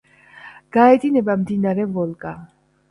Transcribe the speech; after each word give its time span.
გაედინება 0.77 1.37
მდინარე 1.43 1.89
ვოლგა. 1.95 2.37